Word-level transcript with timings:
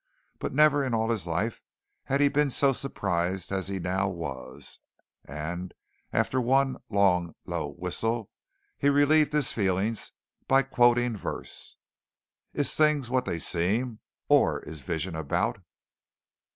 But 0.39 0.51
never 0.51 0.83
in 0.83 0.95
all 0.95 1.11
his 1.11 1.27
life 1.27 1.61
had 2.05 2.21
he 2.21 2.27
been 2.27 2.49
so 2.49 2.73
surprised 2.73 3.51
as 3.51 3.67
he 3.67 3.77
now 3.77 4.09
was, 4.09 4.79
and 5.25 5.75
after 6.11 6.41
one 6.41 6.77
long, 6.89 7.35
low 7.45 7.73
whistle 7.73 8.31
he 8.79 8.89
relieved 8.89 9.31
his 9.31 9.53
feelings 9.53 10.11
by 10.47 10.63
quoting 10.63 11.15
verse: 11.15 11.77
"Is 12.51 12.73
things 12.73 13.11
what 13.11 13.25
they 13.25 13.37
seem? 13.37 13.99
Or 14.27 14.61
is 14.61 14.81
visions 14.81 15.19
about? 15.19 15.59